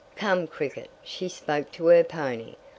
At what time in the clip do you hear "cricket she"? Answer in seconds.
0.47-1.29